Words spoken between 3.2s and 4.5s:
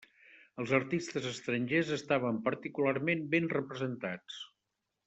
ben representats.